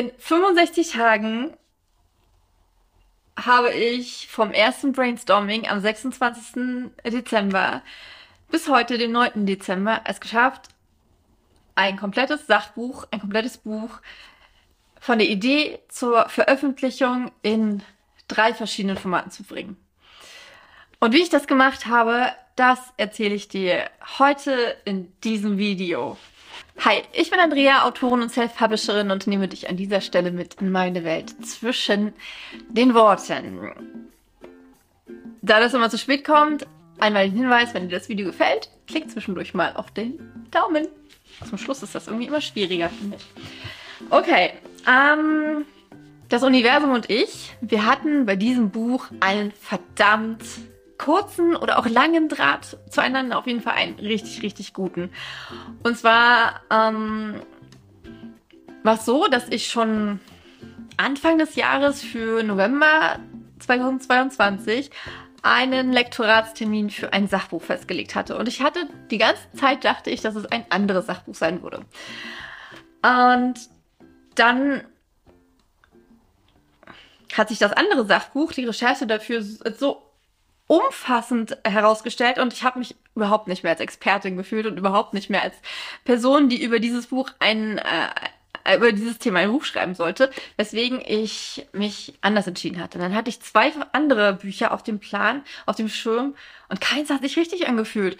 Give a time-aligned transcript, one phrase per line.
[0.00, 1.54] In 65 Tagen
[3.36, 6.90] habe ich vom ersten Brainstorming am 26.
[7.04, 7.82] Dezember
[8.50, 9.44] bis heute, den 9.
[9.44, 10.68] Dezember, es geschafft,
[11.74, 13.90] ein komplettes Sachbuch, ein komplettes Buch
[14.98, 17.82] von der Idee zur Veröffentlichung in
[18.26, 19.76] drei verschiedenen Formaten zu bringen.
[20.98, 26.16] Und wie ich das gemacht habe, das erzähle ich dir heute in diesem Video.
[26.82, 30.72] Hi, ich bin Andrea, Autorin und Self-Publisherin und nehme dich an dieser Stelle mit in
[30.72, 32.14] meine Welt zwischen
[32.70, 34.08] den Worten.
[35.42, 36.66] Da das immer zu spät kommt,
[36.98, 40.18] einmal ein Hinweis, wenn dir das Video gefällt, klick zwischendurch mal auf den
[40.50, 40.88] Daumen.
[41.46, 43.26] Zum Schluss ist das irgendwie immer schwieriger, finde ich.
[44.08, 44.52] Okay,
[44.88, 45.66] ähm,
[46.30, 50.44] das Universum und ich, wir hatten bei diesem Buch einen verdammt
[51.00, 55.10] kurzen oder auch langen Draht zueinander, auf jeden Fall einen richtig, richtig guten.
[55.82, 57.40] Und zwar ähm,
[58.82, 60.20] war es so, dass ich schon
[60.98, 63.18] Anfang des Jahres für November
[63.60, 64.90] 2022
[65.42, 68.36] einen Lektoratstermin für ein Sachbuch festgelegt hatte.
[68.36, 71.80] Und ich hatte die ganze Zeit dachte ich, dass es ein anderes Sachbuch sein würde.
[73.02, 73.54] Und
[74.34, 74.84] dann
[77.32, 80.09] hat sich das andere Sachbuch, die Recherche dafür so
[80.70, 85.28] umfassend herausgestellt und ich habe mich überhaupt nicht mehr als Expertin gefühlt und überhaupt nicht
[85.28, 85.56] mehr als
[86.04, 91.02] Person, die über dieses Buch ein äh, über dieses Thema ein Buch schreiben sollte, weswegen
[91.04, 92.98] ich mich anders entschieden hatte.
[93.00, 96.36] Dann hatte ich zwei andere Bücher auf dem Plan, auf dem Schirm
[96.68, 98.16] und keins hat sich richtig angefühlt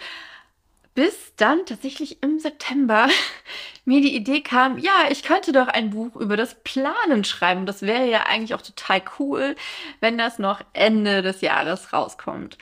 [0.93, 3.07] bis dann tatsächlich im September
[3.85, 7.65] mir die Idee kam, ja, ich könnte doch ein Buch über das Planen schreiben.
[7.65, 9.55] Das wäre ja eigentlich auch total cool,
[9.99, 12.57] wenn das noch Ende des Jahres rauskommt.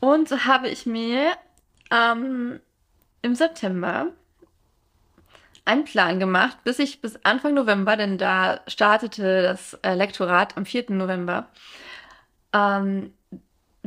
[0.00, 1.32] Und so habe ich mir
[1.90, 2.60] ähm,
[3.22, 4.12] im September
[5.64, 10.64] einen Plan gemacht, bis ich bis Anfang November, denn da startete das äh, Lektorat am
[10.64, 10.92] 4.
[10.92, 11.48] November,
[12.54, 13.12] ähm,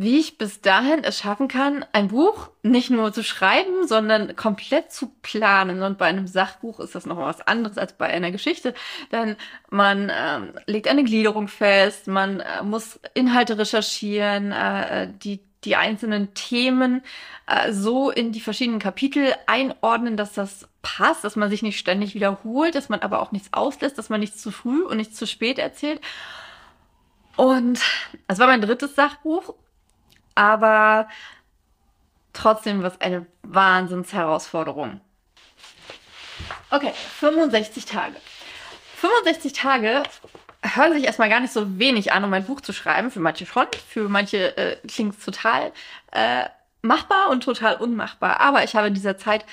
[0.01, 4.91] wie ich bis dahin es schaffen kann, ein Buch nicht nur zu schreiben, sondern komplett
[4.91, 5.83] zu planen.
[5.83, 8.73] Und bei einem Sachbuch ist das noch was anderes als bei einer Geschichte,
[9.11, 9.35] denn
[9.69, 16.33] man ähm, legt eine Gliederung fest, man äh, muss Inhalte recherchieren, äh, die die einzelnen
[16.33, 17.03] Themen
[17.45, 22.15] äh, so in die verschiedenen Kapitel einordnen, dass das passt, dass man sich nicht ständig
[22.15, 25.27] wiederholt, dass man aber auch nichts auslässt, dass man nichts zu früh und nichts zu
[25.27, 26.01] spät erzählt.
[27.37, 27.79] Und
[28.27, 29.53] es war mein drittes Sachbuch
[30.41, 31.07] aber
[32.33, 34.99] trotzdem was eine Wahnsinnsherausforderung.
[36.71, 38.15] Okay, 65 Tage.
[38.95, 40.01] 65 Tage
[40.63, 43.11] hören sich erstmal gar nicht so wenig an, um ein Buch zu schreiben.
[43.11, 45.71] Für manche schon, für manche äh, klingt es total
[46.11, 46.45] äh,
[46.81, 48.39] machbar und total unmachbar.
[48.41, 49.45] Aber ich habe in dieser Zeit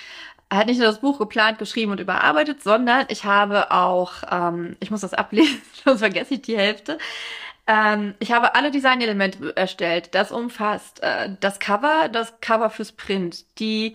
[0.50, 4.90] halt nicht nur das Buch geplant, geschrieben und überarbeitet, sondern ich habe auch, ähm, ich
[4.90, 6.96] muss das ablesen, sonst vergesse ich die Hälfte.
[7.68, 10.14] Ähm, ich habe alle Designelemente erstellt.
[10.14, 13.94] Das umfasst äh, das Cover, das Cover fürs Print, die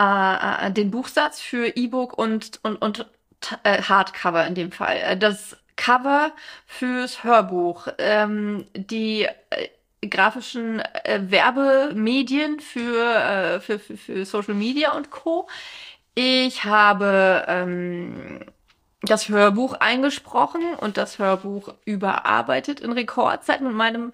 [0.00, 3.06] äh, äh den Buchsatz für E-Book und und und
[3.64, 6.32] äh, Hardcover in dem Fall, äh, das Cover
[6.66, 9.68] fürs Hörbuch, ähm, die äh,
[10.08, 15.48] grafischen Werbemedien für, für, für, für Social Media und Co.
[16.14, 18.44] Ich habe ähm,
[19.10, 24.12] das Hörbuch eingesprochen und das Hörbuch überarbeitet in Rekordzeit mit meinem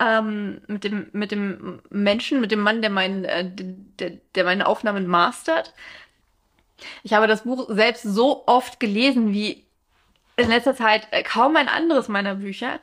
[0.00, 4.66] ähm, mit dem mit dem Menschen mit dem Mann der mein äh, der, der meine
[4.66, 5.74] Aufnahmen mastert.
[7.02, 9.64] Ich habe das Buch selbst so oft gelesen wie
[10.36, 12.80] in letzter Zeit äh, kaum ein anderes meiner Bücher.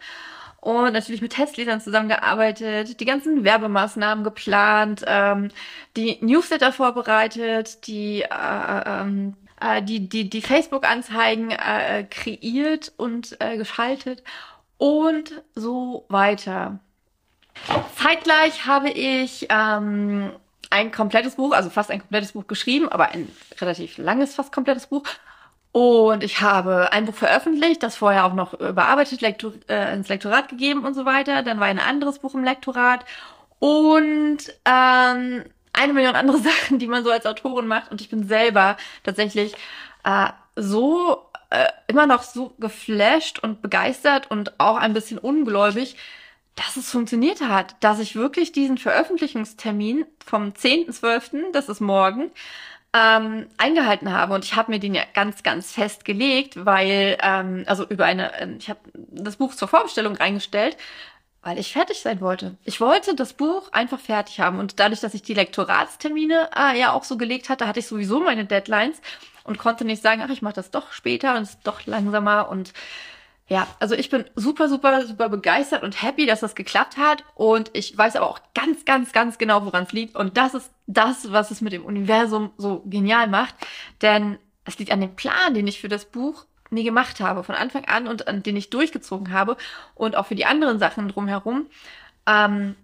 [0.62, 5.50] Und natürlich mit Testlesern zusammengearbeitet, die ganzen Werbemaßnahmen geplant, ähm,
[5.98, 13.38] die Newsletter vorbereitet, die äh, äh ähm, äh, die, die, die Facebook-Anzeigen äh, kreiert und
[13.40, 14.24] äh, geschaltet
[14.78, 16.80] und so weiter.
[17.96, 20.32] Zeitgleich habe ich ähm,
[20.70, 23.30] ein komplettes Buch, also fast ein komplettes Buch geschrieben, aber ein
[23.60, 25.04] relativ langes, fast komplettes Buch.
[25.74, 30.50] Und ich habe ein Buch veröffentlicht, das vorher auch noch überarbeitet, Lektor, äh, ins Lektorat
[30.50, 31.44] gegeben und so weiter.
[31.44, 33.06] Dann war ein anderes Buch im Lektorat.
[33.60, 35.46] Und ähm,
[35.82, 37.92] eine Million andere Sachen, die man so als Autorin macht.
[37.92, 39.56] Und ich bin selber tatsächlich
[40.04, 45.96] äh, so äh, immer noch so geflasht und begeistert und auch ein bisschen ungläubig,
[46.56, 52.32] dass es funktioniert hat, dass ich wirklich diesen Veröffentlichungstermin vom 10.12., das ist morgen,
[52.94, 54.34] ähm, eingehalten habe.
[54.34, 58.70] Und ich habe mir den ja ganz, ganz festgelegt, weil, ähm, also über eine, ich
[58.70, 60.78] habe das Buch zur Vorbestellung reingestellt
[61.42, 62.58] weil ich fertig sein wollte.
[62.64, 64.60] Ich wollte das Buch einfach fertig haben.
[64.60, 68.20] Und dadurch, dass ich die Lektoratstermine äh, ja auch so gelegt hatte, hatte ich sowieso
[68.20, 69.02] meine Deadlines
[69.44, 72.50] und konnte nicht sagen, ach, ich mache das doch später und es ist doch langsamer.
[72.50, 72.74] Und
[73.48, 77.24] ja, also ich bin super, super, super begeistert und happy, dass das geklappt hat.
[77.34, 80.16] Und ich weiß aber auch ganz, ganz, ganz genau, woran es liegt.
[80.16, 83.56] Und das ist das, was es mit dem Universum so genial macht.
[84.04, 87.56] Denn es liegt an dem Plan, den ich für das Buch nie gemacht habe, von
[87.56, 89.58] Anfang an und an den ich durchgezogen habe
[89.96, 91.68] und auch für die anderen Sachen drumherum,
[92.26, 92.76] ähm,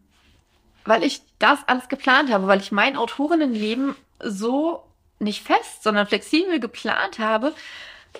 [0.85, 4.83] weil ich das alles geplant habe, weil ich mein Autorinnenleben so
[5.19, 7.53] nicht fest, sondern flexibel geplant habe,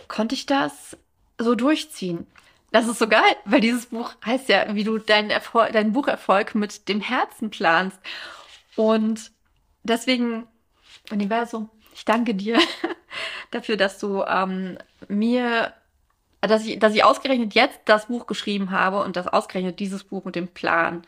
[0.08, 0.98] konnte ich das
[1.38, 2.28] so durchziehen.
[2.72, 6.54] Das ist so geil, weil dieses Buch heißt ja, wie du deinen Erfolg, deinen Bucherfolg
[6.56, 7.98] mit dem Herzen planst.
[8.76, 9.32] Und
[9.84, 10.48] deswegen,
[11.10, 12.60] Universum, ich danke dir
[13.52, 14.78] dafür, dass du ähm,
[15.08, 15.74] mir,
[16.42, 20.24] dass ich, dass ich ausgerechnet jetzt das Buch geschrieben habe und dass ausgerechnet dieses Buch
[20.24, 21.04] mit dem Plan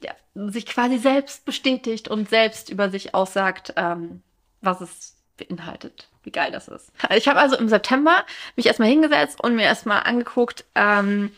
[0.00, 4.22] ja, sich quasi selbst bestätigt und selbst über sich aussagt, ähm,
[4.60, 6.08] was es beinhaltet.
[6.22, 6.92] Wie geil das ist.
[7.16, 8.24] Ich habe also im September
[8.54, 11.32] mich erstmal hingesetzt und mir erstmal angeguckt, ähm,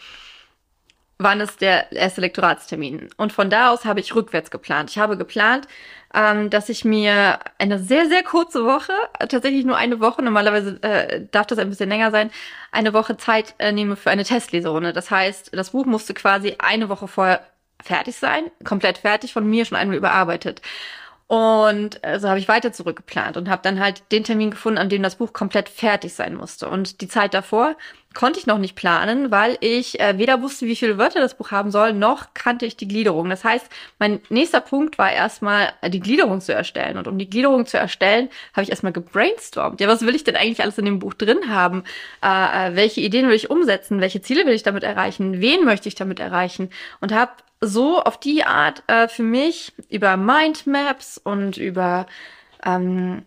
[1.21, 3.11] wann ist der erste Lektoratstermin.
[3.17, 4.91] Und von da aus habe ich rückwärts geplant.
[4.91, 5.69] Ich habe geplant,
[6.15, 11.27] ähm, dass ich mir eine sehr, sehr kurze Woche, tatsächlich nur eine Woche, normalerweise äh,
[11.31, 12.31] darf das ein bisschen länger sein,
[12.73, 14.93] eine Woche Zeit äh, nehme für eine Testleserunde.
[14.93, 17.47] Das heißt, das Buch musste quasi eine Woche vorher
[17.83, 20.63] fertig sein, komplett fertig, von mir schon einmal überarbeitet.
[21.31, 24.89] Und äh, so habe ich weiter zurückgeplant und habe dann halt den Termin gefunden, an
[24.89, 26.69] dem das Buch komplett fertig sein musste.
[26.69, 27.77] Und die Zeit davor
[28.15, 31.53] konnte ich noch nicht planen, weil ich äh, weder wusste, wie viele Wörter das Buch
[31.53, 33.31] haben soll, noch kannte ich die Gliederung.
[33.31, 33.65] Das heißt,
[34.01, 36.99] mein nächster Punkt war erstmal äh, die Gliederung zu erstellen.
[36.99, 39.81] Und um die Gliederung zu erstellen, habe ich erstmal gebrainstormt.
[39.81, 41.85] Ja, was will ich denn eigentlich alles in dem Buch drin haben?
[42.25, 44.01] Äh, äh, welche Ideen will ich umsetzen?
[44.01, 45.41] Welche Ziele will ich damit erreichen?
[45.41, 46.71] Wen möchte ich damit erreichen?
[47.01, 47.31] Und habe
[47.61, 52.07] so auf die Art äh, für mich über Mindmaps und über
[52.65, 53.23] ähm,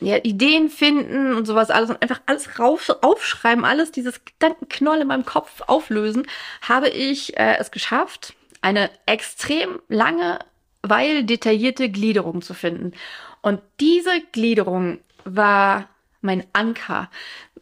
[0.00, 5.08] ja, Ideen finden und sowas alles und einfach alles rauf, aufschreiben, alles dieses Gedankenknoll in
[5.08, 6.26] meinem Kopf auflösen,
[6.60, 10.40] habe ich äh, es geschafft, eine extrem lange,
[10.82, 12.92] weil detaillierte Gliederung zu finden.
[13.42, 15.88] Und diese Gliederung war
[16.22, 17.10] mein Anker.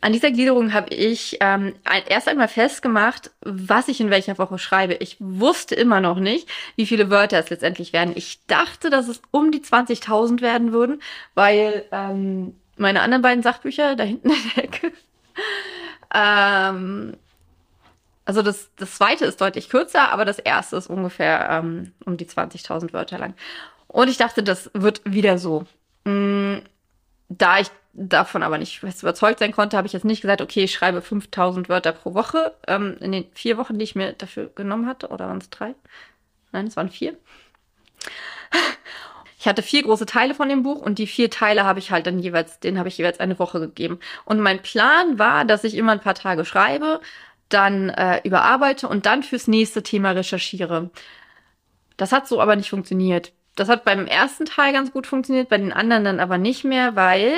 [0.02, 1.74] An dieser Gliederung habe ich ähm,
[2.08, 4.94] erst einmal festgemacht, was ich in welcher Woche schreibe.
[4.94, 8.12] Ich wusste immer noch nicht, wie viele Wörter es letztendlich werden.
[8.16, 11.02] Ich dachte, dass es um die 20.000 werden würden,
[11.34, 14.92] weil ähm, meine anderen beiden Sachbücher da hinten in der Ecke.
[16.14, 17.16] ähm,
[18.24, 22.26] also das, das zweite ist deutlich kürzer, aber das erste ist ungefähr ähm, um die
[22.26, 23.34] 20.000 Wörter lang.
[23.86, 25.64] Und ich dachte, das wird wieder so.
[26.04, 26.58] Mm,
[27.28, 30.72] da ich davon aber nicht überzeugt sein konnte, habe ich jetzt nicht gesagt, okay, ich
[30.72, 34.86] schreibe 5000 Wörter pro Woche ähm, in den vier Wochen, die ich mir dafür genommen
[34.86, 35.08] hatte.
[35.08, 35.74] Oder waren es drei?
[36.52, 37.16] Nein, es waren vier.
[39.38, 42.06] Ich hatte vier große Teile von dem Buch und die vier Teile habe ich halt
[42.06, 43.98] dann jeweils, den habe ich jeweils eine Woche gegeben.
[44.26, 47.00] Und mein Plan war, dass ich immer ein paar Tage schreibe,
[47.48, 50.90] dann äh, überarbeite und dann fürs nächste Thema recherchiere.
[51.96, 53.32] Das hat so aber nicht funktioniert.
[53.56, 56.94] Das hat beim ersten Teil ganz gut funktioniert, bei den anderen dann aber nicht mehr,
[56.94, 57.32] weil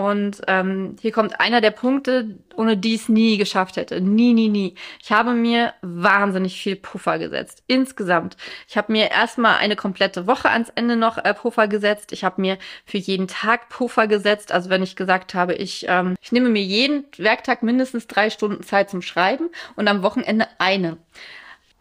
[0.00, 4.00] und ähm, hier kommt einer der Punkte, ohne die es nie geschafft hätte.
[4.00, 4.74] Nie, nie, nie.
[5.02, 7.62] Ich habe mir wahnsinnig viel Puffer gesetzt.
[7.66, 8.38] Insgesamt.
[8.66, 12.12] Ich habe mir erstmal eine komplette Woche ans Ende noch äh, Puffer gesetzt.
[12.12, 14.52] Ich habe mir für jeden Tag Puffer gesetzt.
[14.52, 18.62] Also wenn ich gesagt habe, ich, ähm, ich nehme mir jeden Werktag mindestens drei Stunden
[18.62, 20.96] Zeit zum Schreiben und am Wochenende eine.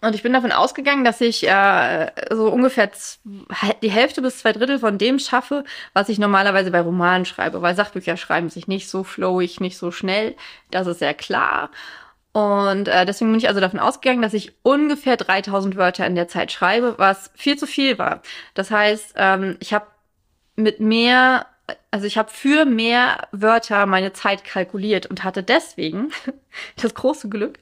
[0.01, 2.89] Und ich bin davon ausgegangen, dass ich äh, so ungefähr
[3.81, 5.63] die Hälfte bis zwei Drittel von dem schaffe,
[5.93, 9.91] was ich normalerweise bei Romanen schreibe, weil Sachbücher schreiben sich nicht so flowig, nicht so
[9.91, 10.35] schnell.
[10.71, 11.69] Das ist sehr klar.
[12.31, 16.27] Und äh, deswegen bin ich also davon ausgegangen, dass ich ungefähr 3000 Wörter in der
[16.27, 18.21] Zeit schreibe, was viel zu viel war.
[18.53, 19.87] Das heißt, ähm, ich habe
[20.55, 21.47] mit mehr,
[21.89, 26.11] also ich habe für mehr Wörter meine Zeit kalkuliert und hatte deswegen
[26.81, 27.59] das große Glück,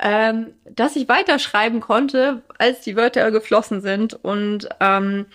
[0.00, 4.14] ähm, dass ich weiterschreiben konnte, als die Wörter geflossen sind.
[4.14, 5.26] Und ähm,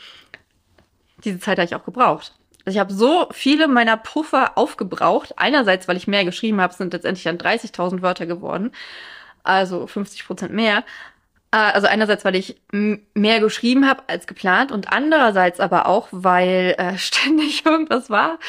[1.24, 2.34] diese Zeit habe ich auch gebraucht.
[2.65, 5.34] Also ich habe so viele meiner Puffer aufgebraucht.
[5.38, 8.72] Einerseits, weil ich mehr geschrieben habe, sind letztendlich dann 30.000 Wörter geworden.
[9.44, 10.84] Also 50 Prozent mehr.
[11.51, 16.75] Äh, also einerseits, weil ich mehr geschrieben habe als geplant und andererseits aber auch, weil
[16.77, 18.39] äh, ständig irgendwas war.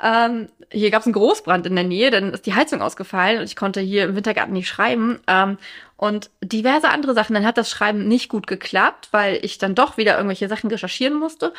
[0.00, 3.44] Ähm, hier gab es einen Großbrand in der Nähe, dann ist die Heizung ausgefallen und
[3.44, 5.18] ich konnte hier im Wintergarten nicht schreiben.
[5.26, 5.58] Ähm,
[5.96, 7.34] und diverse andere Sachen.
[7.34, 11.18] Dann hat das Schreiben nicht gut geklappt, weil ich dann doch wieder irgendwelche Sachen recherchieren
[11.18, 11.52] musste.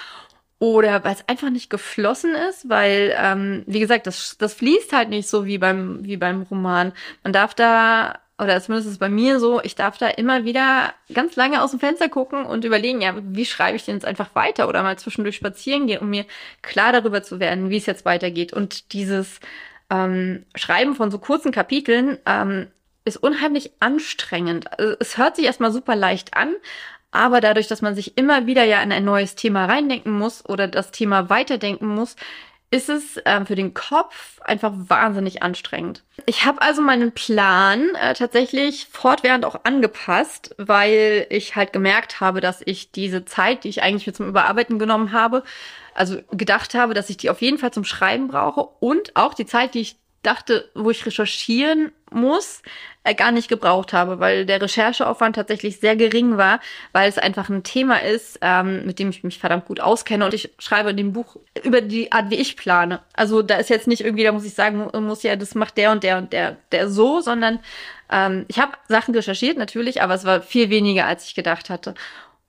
[0.60, 5.10] Oder weil es einfach nicht geflossen ist, weil, ähm, wie gesagt, das, das fließt halt
[5.10, 6.94] nicht so wie beim, wie beim Roman.
[7.24, 10.94] Man darf da oder zumindest ist es bei mir so, ich darf da immer wieder
[11.14, 14.34] ganz lange aus dem Fenster gucken und überlegen, ja, wie schreibe ich denn jetzt einfach
[14.34, 16.26] weiter oder mal zwischendurch spazieren gehen, um mir
[16.62, 18.54] klar darüber zu werden, wie es jetzt weitergeht.
[18.54, 19.40] Und dieses
[19.90, 22.68] ähm, Schreiben von so kurzen Kapiteln ähm,
[23.06, 24.80] ist unheimlich anstrengend.
[24.80, 26.56] Also, es hört sich erstmal super leicht an,
[27.12, 30.68] aber dadurch, dass man sich immer wieder ja in ein neues Thema reindenken muss oder
[30.68, 32.16] das Thema weiterdenken muss,
[32.72, 36.04] ist es ähm, für den Kopf einfach wahnsinnig anstrengend.
[36.26, 42.42] Ich habe also meinen Plan äh, tatsächlich fortwährend auch angepasst, weil ich halt gemerkt habe,
[42.42, 45.44] dass ich diese Zeit, die ich eigentlich mir zum Überarbeiten genommen habe,
[45.96, 49.48] also gedacht habe, dass ich die auf jeden Fall zum Schreiben brauche und auch die
[49.48, 52.62] Zeit, die ich dachte, wo ich recherchieren muss,
[53.04, 56.60] äh, gar nicht gebraucht habe, weil der Rechercheaufwand tatsächlich sehr gering war,
[56.92, 60.34] weil es einfach ein Thema ist, ähm, mit dem ich mich verdammt gut auskenne und
[60.34, 63.00] ich schreibe in dem Buch über die Art, wie ich plane.
[63.14, 65.92] Also da ist jetzt nicht irgendwie, da muss ich sagen, muss ja, das macht der
[65.92, 67.60] und der und der, der so, sondern
[68.12, 71.94] ähm, ich habe Sachen recherchiert natürlich, aber es war viel weniger, als ich gedacht hatte.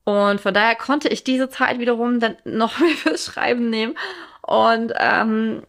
[0.05, 3.97] Und von daher konnte ich diese Zeit wiederum dann noch mehr fürs Schreiben nehmen.
[4.43, 5.63] Und ähm,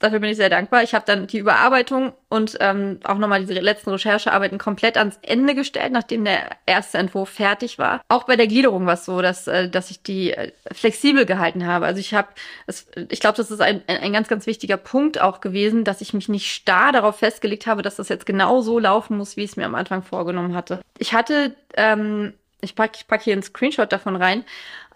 [0.00, 0.82] Dafür bin ich sehr dankbar.
[0.82, 5.54] Ich habe dann die Überarbeitung und ähm, auch nochmal diese letzten Recherchearbeiten komplett ans Ende
[5.54, 8.00] gestellt, nachdem der erste Entwurf fertig war.
[8.08, 11.66] Auch bei der Gliederung war es so, dass, äh, dass ich die äh, flexibel gehalten
[11.66, 11.84] habe.
[11.84, 12.28] Also ich habe,
[13.10, 16.30] ich glaube, das ist ein, ein ganz, ganz wichtiger Punkt auch gewesen, dass ich mich
[16.30, 19.56] nicht starr darauf festgelegt habe, dass das jetzt genau so laufen muss, wie ich es
[19.56, 20.80] mir am Anfang vorgenommen hatte.
[20.98, 24.44] Ich hatte ähm, ich packe ich pack hier einen Screenshot davon rein.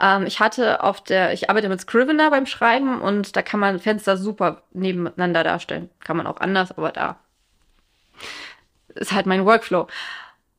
[0.01, 3.79] Ähm, ich hatte auf der, ich arbeite mit Scrivener beim Schreiben und da kann man
[3.79, 5.91] Fenster super nebeneinander darstellen.
[6.01, 7.17] Kann man auch anders, aber da
[8.95, 9.89] ist halt mein Workflow.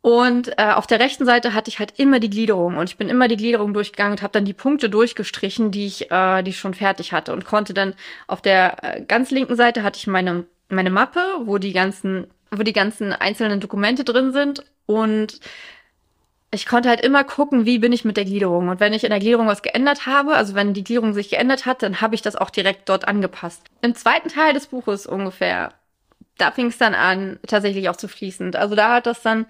[0.01, 3.09] Und äh, auf der rechten Seite hatte ich halt immer die Gliederung und ich bin
[3.09, 6.59] immer die Gliederung durchgegangen und habe dann die Punkte durchgestrichen, die ich, äh, die ich
[6.59, 7.95] schon fertig hatte und konnte dann
[8.27, 12.61] auf der äh, ganz linken Seite hatte ich meine meine Mappe, wo die ganzen wo
[12.61, 15.39] die ganzen einzelnen Dokumente drin sind und
[16.55, 18.69] ich konnte halt immer gucken, wie bin ich mit der Gliederung.
[18.69, 21.65] Und wenn ich in der Gliederung was geändert habe, also wenn die Gliederung sich geändert
[21.65, 23.61] hat, dann habe ich das auch direkt dort angepasst.
[23.81, 25.73] Im zweiten Teil des Buches ungefähr,
[26.37, 28.55] da fing es dann an, tatsächlich auch zu fließend.
[28.55, 29.45] Also da hat das dann,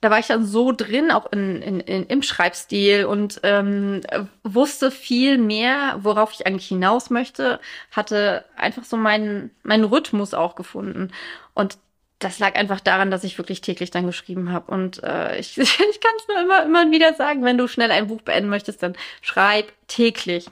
[0.00, 4.00] da war ich dann so drin, auch in, in, in, im Schreibstil und ähm,
[4.44, 10.54] wusste viel mehr, worauf ich eigentlich hinaus möchte, hatte einfach so meinen, meinen Rhythmus auch
[10.54, 11.10] gefunden.
[11.54, 11.78] Und
[12.18, 14.72] das lag einfach daran, dass ich wirklich täglich dann geschrieben habe.
[14.72, 18.08] Und äh, ich, ich kann es nur immer, immer wieder sagen, wenn du schnell ein
[18.08, 20.46] Buch beenden möchtest, dann schreib täglich.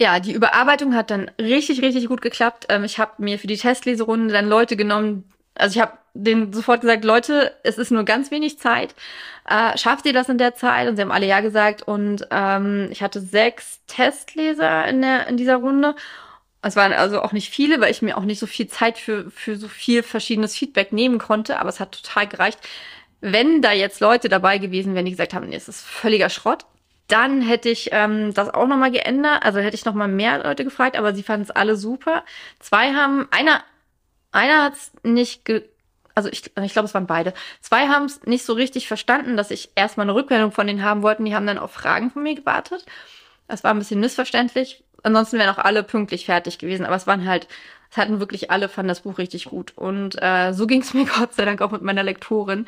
[0.00, 2.66] Ja, die Überarbeitung hat dann richtig, richtig gut geklappt.
[2.68, 5.24] Ähm, ich habe mir für die Testleserunde dann Leute genommen,
[5.54, 8.94] also ich habe denen sofort gesagt, Leute, es ist nur ganz wenig Zeit.
[9.48, 10.88] Äh, schafft ihr das in der Zeit?
[10.88, 11.82] Und sie haben alle ja gesagt.
[11.82, 15.94] Und ähm, ich hatte sechs Testleser in, der, in dieser Runde.
[16.62, 19.30] Es waren also auch nicht viele, weil ich mir auch nicht so viel Zeit für,
[19.30, 22.58] für so viel verschiedenes Feedback nehmen konnte, aber es hat total gereicht.
[23.20, 26.66] Wenn da jetzt Leute dabei gewesen wären, die gesagt haben, nee, es ist völliger Schrott,
[27.08, 29.42] dann hätte ich ähm, das auch nochmal geändert.
[29.44, 32.24] Also hätte ich nochmal mehr Leute gefragt, aber sie fanden es alle super.
[32.60, 33.62] Zwei haben, einer,
[34.32, 35.64] einer hat es nicht ge
[36.14, 37.32] also ich, ich glaube, es waren beide.
[37.60, 41.02] Zwei haben es nicht so richtig verstanden, dass ich erstmal eine Rückmeldung von denen haben
[41.02, 41.24] wollten.
[41.24, 42.84] Die haben dann auf Fragen von mir gewartet.
[43.46, 44.82] Das war ein bisschen missverständlich.
[45.02, 46.86] Ansonsten wären auch alle pünktlich fertig gewesen.
[46.86, 47.48] Aber es waren halt,
[47.90, 49.72] es hatten wirklich alle, fanden das Buch richtig gut.
[49.76, 52.66] Und äh, so ging es mir Gott sei Dank auch mit meiner Lektorin.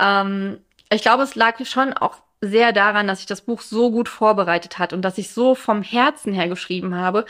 [0.00, 0.58] Ähm,
[0.90, 4.78] ich glaube, es lag schon auch sehr daran, dass ich das Buch so gut vorbereitet
[4.78, 7.26] hat und dass ich so vom Herzen her geschrieben habe,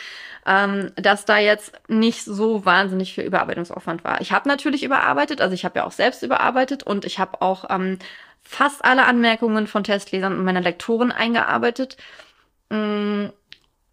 [0.47, 4.21] ähm, dass da jetzt nicht so wahnsinnig viel Überarbeitungsaufwand war.
[4.21, 7.65] Ich habe natürlich überarbeitet, also ich habe ja auch selbst überarbeitet und ich habe auch
[7.71, 7.99] ähm,
[8.43, 11.97] fast alle Anmerkungen von Testlesern und meiner Lektoren eingearbeitet.
[12.71, 13.27] Mm,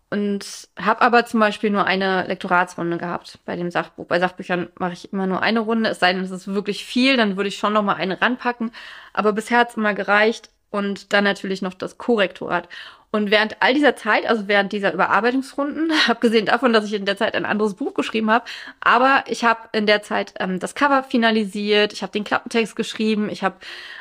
[0.09, 4.05] und habe aber zum Beispiel nur eine Lektoratsrunde gehabt bei dem Sachbuch.
[4.05, 5.89] Bei Sachbüchern mache ich immer nur eine Runde.
[5.89, 8.71] Es sei denn, es ist wirklich viel, dann würde ich schon noch mal eine ranpacken.
[9.13, 10.49] Aber bisher hat es immer gereicht.
[10.69, 12.67] Und dann natürlich noch das Korrektorat.
[13.15, 17.15] Und während all dieser Zeit, also während dieser Überarbeitungsrunden, abgesehen davon, dass ich in der
[17.15, 18.43] Zeit ein anderes Buch geschrieben habe,
[18.81, 23.29] aber ich habe in der Zeit ähm, das Cover finalisiert, ich habe den Klappentext geschrieben,
[23.29, 23.55] ich habe,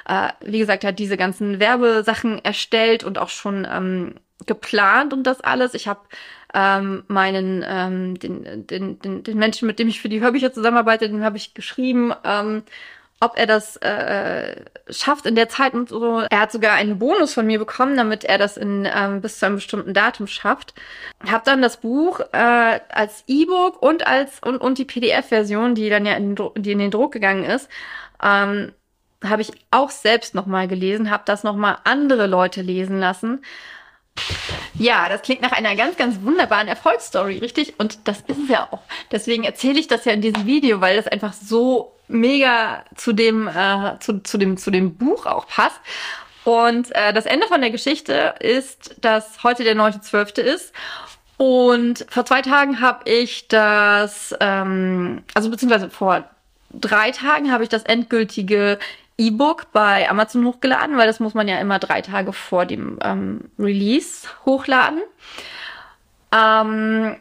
[0.08, 4.16] äh, wie gesagt, halt diese ganzen Werbesachen erstellt und auch schon ähm,
[4.46, 5.74] geplant und das alles.
[5.74, 6.00] Ich habe
[6.52, 7.60] ähm, meinen
[8.18, 11.54] den, den, den, den Menschen, mit dem ich für die Hörbücher zusammenarbeite, den habe ich
[11.54, 12.12] geschrieben.
[12.24, 12.64] Ähm,
[13.20, 16.20] ob er das äh, schafft in der Zeit und so.
[16.28, 19.46] Er hat sogar einen Bonus von mir bekommen, damit er das in ähm, bis zu
[19.46, 20.74] einem bestimmten Datum schafft.
[21.26, 26.06] Hab dann das Buch äh, als E-Book und als und, und die PDF-Version, die dann
[26.06, 27.68] ja in, die in den Druck gegangen ist,
[28.22, 28.72] ähm,
[29.24, 33.42] habe ich auch selbst noch mal gelesen, habe das noch mal andere Leute lesen lassen.
[34.74, 37.78] Ja, das klingt nach einer ganz, ganz wunderbaren Erfolgsstory, richtig?
[37.78, 38.82] Und das ist es ja auch.
[39.10, 43.48] Deswegen erzähle ich das ja in diesem Video, weil das einfach so mega zu dem,
[43.48, 45.80] äh, zu, zu, dem, zu dem Buch auch passt.
[46.44, 50.40] Und äh, das Ende von der Geschichte ist, dass heute der 9.12.
[50.40, 50.72] ist.
[51.36, 56.24] Und vor zwei Tagen habe ich das, ähm, also beziehungsweise vor
[56.70, 58.78] drei Tagen habe ich das endgültige
[59.16, 63.50] E-Book bei Amazon hochgeladen, weil das muss man ja immer drei Tage vor dem ähm,
[63.58, 65.02] Release hochladen.
[66.32, 67.16] Ähm,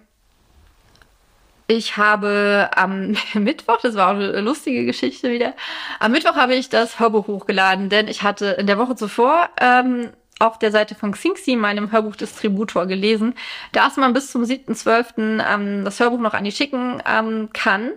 [1.67, 5.53] ich habe am Mittwoch, das war auch eine lustige Geschichte wieder,
[5.99, 10.09] am Mittwoch habe ich das Hörbuch hochgeladen, denn ich hatte in der Woche zuvor ähm,
[10.39, 13.33] auf der Seite von Xingxi, meinem Hörbuchdistributor, gelesen,
[13.71, 15.41] dass man bis zum 7.12.
[15.47, 17.91] Ähm, das Hörbuch noch an die schicken ähm, kann,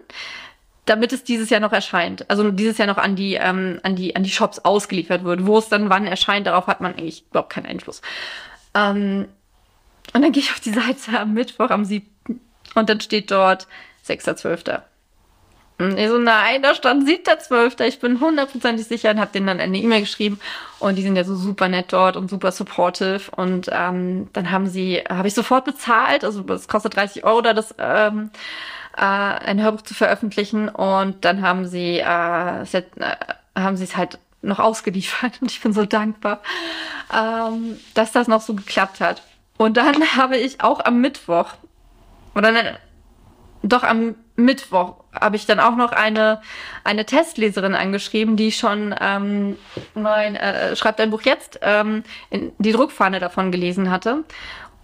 [0.85, 2.29] damit es dieses Jahr noch erscheint.
[2.31, 5.47] Also dieses Jahr noch an die, ähm, an die, an die Shops ausgeliefert wird.
[5.47, 8.03] Wo es dann wann erscheint, darauf hat man eigentlich überhaupt keinen Einfluss.
[8.75, 9.27] Ähm,
[10.13, 12.16] und dann gehe ich auf die Seite am Mittwoch, am 7.
[12.77, 13.67] Und dann steht dort
[14.07, 14.83] 6.12.
[15.79, 17.85] Und ich so, nein, da stand 7.12.
[17.85, 20.41] Ich bin hundertprozentig sicher und habe denen dann eine E-Mail geschrieben.
[20.79, 23.31] Und die sind ja so super nett dort und super supportive.
[23.35, 26.25] Und ähm, dann haben sie, habe ich sofort bezahlt.
[26.25, 28.31] Also es kostet 30 Euro da das ähm,
[28.97, 30.69] äh, ein Hörbuch zu veröffentlichen.
[30.69, 33.17] Und dann haben sie äh, es hat, äh,
[33.55, 35.33] haben sie es halt noch ausgeliefert.
[35.43, 36.41] Und ich bin so dankbar,
[37.15, 39.23] ähm, dass das noch so geklappt hat.
[39.59, 41.53] Und dann habe ich auch am Mittwoch
[42.37, 42.77] oder nein,
[43.63, 46.41] doch am Mittwoch habe ich dann auch noch eine,
[46.85, 49.57] eine Testleserin angeschrieben, die schon ähm,
[49.95, 54.25] mein äh, Schreibt ein Buch jetzt ähm, in die Druckfahne davon gelesen hatte.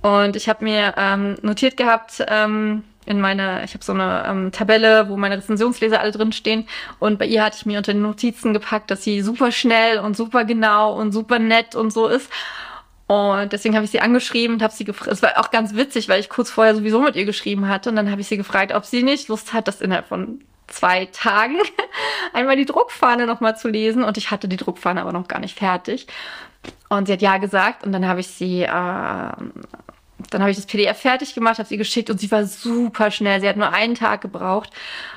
[0.00, 4.52] Und ich habe mir ähm, notiert gehabt, ähm, in meine, ich habe so eine ähm,
[4.52, 6.66] Tabelle, wo meine Rezensionsleser alle drinstehen.
[6.98, 10.16] Und bei ihr hatte ich mir unter den Notizen gepackt, dass sie super schnell und
[10.16, 12.30] super genau und super nett und so ist.
[13.12, 15.12] Und deswegen habe ich sie angeschrieben und habe sie gefragt.
[15.12, 17.90] Es war auch ganz witzig, weil ich kurz vorher sowieso mit ihr geschrieben hatte.
[17.90, 21.04] Und dann habe ich sie gefragt, ob sie nicht Lust hat, das innerhalb von zwei
[21.12, 21.58] Tagen
[22.32, 24.02] einmal die Druckfahne nochmal zu lesen.
[24.02, 26.06] Und ich hatte die Druckfahne aber noch gar nicht fertig.
[26.88, 27.84] Und sie hat ja gesagt.
[27.84, 29.36] Und dann habe ich sie, äh, dann
[30.32, 33.42] habe ich das PDF fertig gemacht, habe sie geschickt und sie war super schnell.
[33.42, 34.70] Sie hat nur einen Tag gebraucht.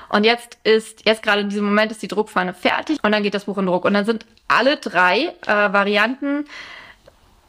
[0.10, 3.36] Und jetzt ist, jetzt gerade in diesem Moment ist die Druckfahne fertig und dann geht
[3.36, 3.86] das Buch in Druck.
[3.86, 6.46] Und dann sind alle drei äh, Varianten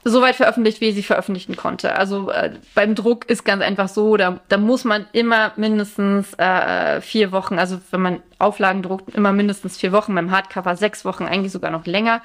[0.09, 1.97] so weit veröffentlicht, wie sie veröffentlichen konnte.
[1.97, 7.01] Also äh, beim Druck ist ganz einfach so, da, da muss man immer mindestens äh,
[7.01, 11.25] vier Wochen, also wenn man Auflagen druckt, immer mindestens vier Wochen, beim Hardcover sechs Wochen,
[11.25, 12.23] eigentlich sogar noch länger,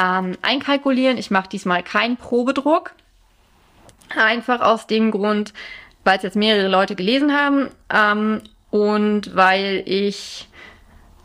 [0.00, 1.18] ähm, einkalkulieren.
[1.18, 2.92] Ich mache diesmal keinen Probedruck.
[4.16, 5.52] Einfach aus dem Grund,
[6.04, 10.48] weil es jetzt mehrere Leute gelesen haben ähm, und weil ich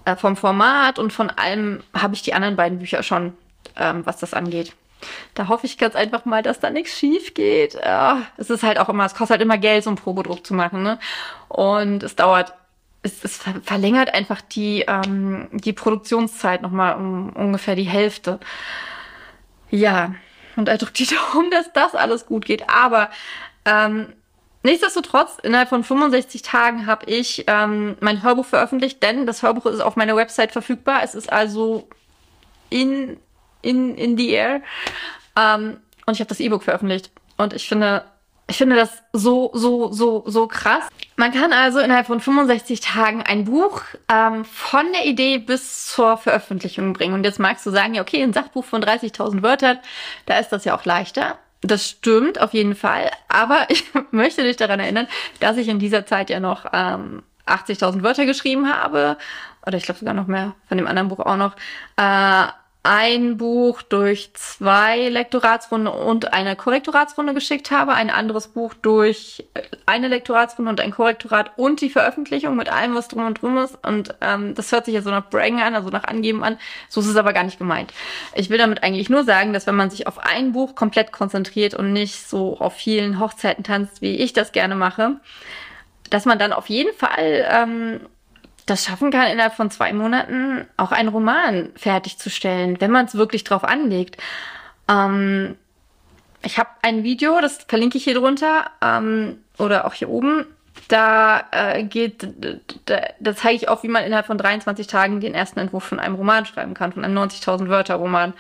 [0.04, 3.34] äh, vom Format und von allem habe ich die anderen beiden Bücher schon,
[3.78, 4.74] ähm, was das angeht.
[5.34, 7.74] Da hoffe ich ganz einfach mal, dass da nichts schief geht.
[7.76, 10.54] Ja, es ist halt auch immer, es kostet halt immer Geld, so einen Probedruck zu
[10.54, 11.00] machen, ne?
[11.48, 12.54] Und es dauert,
[13.02, 18.40] es, es verlängert einfach die, ähm, die Produktionszeit nochmal um ungefähr die Hälfte.
[19.70, 20.16] Ja,
[20.56, 22.70] und er drückt die Daumen, dass das alles gut geht.
[22.70, 23.10] Aber
[23.66, 24.14] ähm,
[24.66, 29.80] Nichtsdestotrotz, innerhalb von 65 Tagen habe ich ähm, mein Hörbuch veröffentlicht, denn das Hörbuch ist
[29.80, 31.02] auf meiner Website verfügbar.
[31.04, 31.88] Es ist also
[32.72, 33.18] in
[33.66, 34.62] in, in the air.
[35.36, 37.12] Ähm, und ich habe das E-Book veröffentlicht.
[37.38, 38.06] Und ich finde,
[38.48, 40.88] ich finde das so, so, so, so krass.
[41.16, 46.18] Man kann also innerhalb von 65 Tagen ein Buch ähm, von der Idee bis zur
[46.18, 47.14] Veröffentlichung bringen.
[47.14, 49.80] Und jetzt magst du sagen, ja, okay, ein Sachbuch von 30.000 Wörtern,
[50.28, 51.38] da ist das ja auch leichter.
[51.62, 53.10] Das stimmt auf jeden Fall.
[53.28, 55.08] Aber ich möchte dich daran erinnern,
[55.40, 59.18] dass ich in dieser Zeit ja noch ähm, 80.000 Wörter geschrieben habe.
[59.66, 61.56] Oder ich glaube sogar noch mehr von dem anderen Buch auch noch.
[61.98, 62.48] Äh,
[62.86, 69.44] ein Buch durch zwei Lektoratsrunden und eine Korrektoratsrunde geschickt habe, ein anderes Buch durch
[69.88, 73.76] eine Lektoratsrunde und ein Korrektorat und die Veröffentlichung mit allem, was drum und drum ist.
[73.84, 76.60] Und ähm, das hört sich ja so nach Bragging an, also nach Angeben an.
[76.88, 77.92] So ist es aber gar nicht gemeint.
[78.36, 81.74] Ich will damit eigentlich nur sagen, dass wenn man sich auf ein Buch komplett konzentriert
[81.74, 85.16] und nicht so auf vielen Hochzeiten tanzt, wie ich das gerne mache,
[86.12, 88.00] dass man dann auf jeden Fall ähm,
[88.66, 93.44] das schaffen kann, innerhalb von zwei Monaten auch einen Roman fertigzustellen, wenn man es wirklich
[93.44, 94.18] drauf anlegt.
[94.88, 95.56] Ähm,
[96.44, 100.46] ich habe ein Video, das verlinke ich hier drunter ähm, oder auch hier oben.
[100.88, 102.28] Da äh, geht,
[102.86, 106.00] da, da zeige ich auch, wie man innerhalb von 23 Tagen den ersten Entwurf von
[106.00, 108.34] einem Roman schreiben kann, von einem 90.000 Wörter Roman.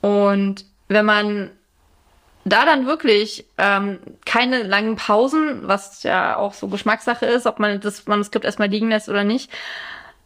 [0.00, 1.50] Und wenn man
[2.44, 7.80] da dann wirklich ähm, keine langen Pausen, was ja auch so Geschmackssache ist, ob man
[7.80, 9.50] das Manuskript erstmal liegen lässt oder nicht.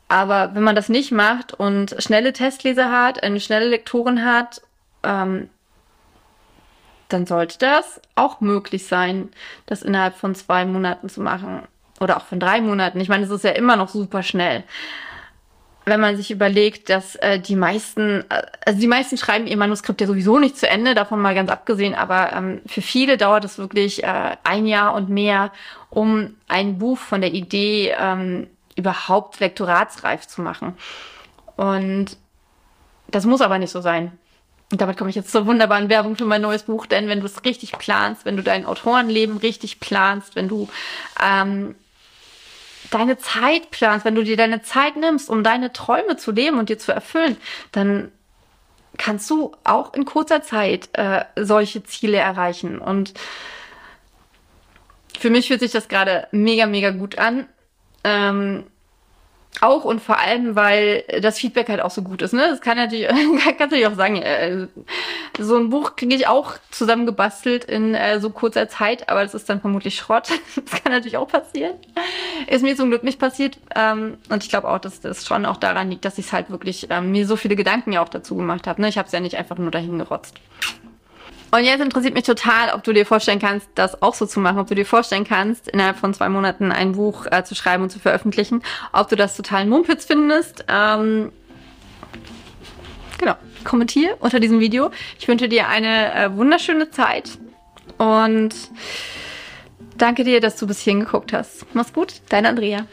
[0.08, 4.62] Aber wenn man das nicht macht und schnelle Testleser hat, eine schnelle Lektorin hat,
[5.02, 5.50] ähm,
[7.08, 9.30] dann sollte das auch möglich sein,
[9.66, 11.62] das innerhalb von zwei Monaten zu machen.
[12.00, 13.00] Oder auch von drei Monaten.
[13.00, 14.64] Ich meine, es ist ja immer noch super schnell.
[15.86, 20.00] Wenn man sich überlegt, dass äh, die meisten, äh, also die meisten schreiben ihr Manuskript
[20.00, 23.56] ja sowieso nicht zu Ende, davon mal ganz abgesehen, aber ähm, für viele dauert es
[23.56, 25.52] wirklich äh, ein Jahr und mehr,
[25.88, 30.76] um ein Buch von der Idee ähm, überhaupt lektoratsreif zu machen.
[31.54, 32.16] Und
[33.08, 34.10] das muss aber nicht so sein.
[34.72, 37.26] Und damit komme ich jetzt zur wunderbaren Werbung für mein neues Buch, denn wenn du
[37.26, 40.68] es richtig planst, wenn du dein Autorenleben richtig planst, wenn du
[41.24, 41.76] ähm,
[42.90, 46.68] deine Zeit planst, wenn du dir deine Zeit nimmst, um deine Träume zu leben und
[46.68, 47.36] dir zu erfüllen,
[47.72, 48.12] dann
[48.98, 52.78] kannst du auch in kurzer Zeit äh, solche Ziele erreichen.
[52.78, 53.14] Und
[55.18, 57.46] für mich fühlt sich das gerade mega, mega gut an.
[58.04, 58.64] Ähm,
[59.60, 62.32] auch und vor allem, weil das Feedback halt auch so gut ist.
[62.32, 62.46] Ne?
[62.50, 63.08] Das kann natürlich,
[63.44, 64.66] kannst natürlich auch sagen, äh,
[65.38, 69.48] so ein Buch kriege ich auch zusammengebastelt in äh, so kurzer Zeit, aber das ist
[69.48, 70.28] dann vermutlich Schrott.
[70.56, 71.74] Das kann natürlich auch passieren.
[72.48, 73.58] Ist mir zum Glück nicht passiert.
[73.74, 76.88] Ähm, und ich glaube auch, dass das schon auch daran liegt, dass ich halt wirklich
[76.90, 78.80] ähm, mir so viele Gedanken ja auch dazu gemacht habe.
[78.80, 78.88] Ne?
[78.88, 80.34] Ich habe es ja nicht einfach nur dahin gerotzt.
[81.52, 84.58] Und jetzt interessiert mich total, ob du dir vorstellen kannst, das auch so zu machen,
[84.58, 87.90] ob du dir vorstellen kannst, innerhalb von zwei Monaten ein Buch äh, zu schreiben und
[87.90, 90.64] zu veröffentlichen, ob du das total Mumpitz findest.
[90.68, 91.32] Ähm,
[93.18, 94.90] genau, kommentier unter diesem Video.
[95.18, 97.38] Ich wünsche dir eine äh, wunderschöne Zeit
[97.98, 98.54] und
[99.96, 101.66] danke dir, dass du bis hierhin geguckt hast.
[101.74, 102.86] Mach's gut, deine Andrea.